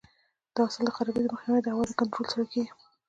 د 0.53 0.55
حاصل 0.65 0.83
د 0.87 0.91
خرابېدو 0.95 1.33
مخنیوی 1.33 1.61
د 1.63 1.67
هوا 1.73 1.83
د 1.87 1.91
کنټرول 1.99 2.25
سره 2.33 2.43
کیږي. 2.51 2.71